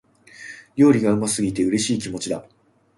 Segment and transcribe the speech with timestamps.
[0.77, 2.43] 料理がうまくできて、嬉しい気持ちだ。